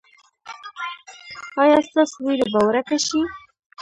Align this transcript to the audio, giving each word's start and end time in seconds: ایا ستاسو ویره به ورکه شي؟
ایا 1.61 1.79
ستاسو 1.87 2.17
ویره 2.25 2.45
به 2.51 2.59
ورکه 2.67 2.97
شي؟ 3.05 3.21